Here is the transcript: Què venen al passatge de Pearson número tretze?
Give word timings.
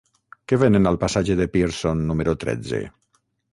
Què 0.51 0.57
venen 0.63 0.91
al 0.91 0.97
passatge 1.03 1.37
de 1.41 1.47
Pearson 1.57 2.03
número 2.09 2.37
tretze? 2.47 2.83